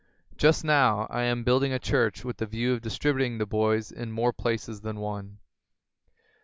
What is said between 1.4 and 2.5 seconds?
building a church with the